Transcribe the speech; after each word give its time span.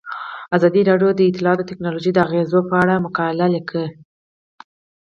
ازادي 0.55 0.81
راډیو 0.89 1.09
د 1.15 1.21
اطلاعاتی 1.29 1.63
تکنالوژي 1.71 2.11
د 2.13 2.17
اغیزو 2.27 2.59
په 2.69 2.75
اړه 2.83 3.03
مقالو 3.05 3.51
لیکلي. 3.55 3.87